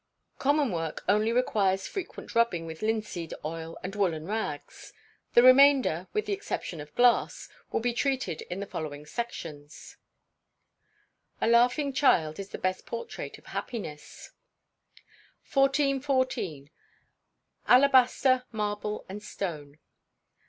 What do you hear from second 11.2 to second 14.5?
[A LAUGHING CHILD IS THE BEST PORTRAIT OF HAPPINESS.]